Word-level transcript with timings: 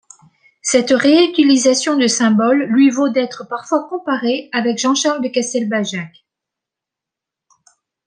Cette 0.63 0.89
réutilisation 0.89 1.95
de 1.95 2.07
symboles 2.07 2.63
lui 2.63 2.89
vaut 2.89 3.09
d'être 3.09 3.47
parfois 3.47 3.87
comparé 3.87 4.49
avec 4.51 4.79
Jean-Charles 4.79 5.21
de 5.21 5.27
Castelbajac. 5.29 6.25